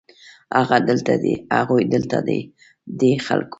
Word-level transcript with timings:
هغه 0.59 0.77
دلته 0.89 1.13
دی، 1.23 1.33
هغوی 1.57 1.83
دلته 1.93 2.17
دي، 2.27 2.39
دې 2.99 3.11
خلکو 3.25 3.49